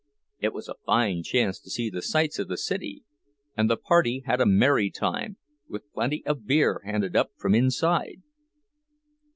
[0.39, 3.03] It was a fine chance to see the sights of the city,
[3.55, 5.37] and the party had a merry time,
[5.69, 8.23] with plenty of beer handed up from inside.